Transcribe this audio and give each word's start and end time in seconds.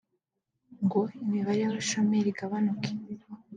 ngo 0.83 1.01
imibare 1.23 1.59
y’abashomeri 1.61 2.29
igabanuke 2.31 2.91